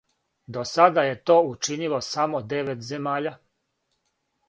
[0.55, 3.39] До сада је то учинило само девет земаља.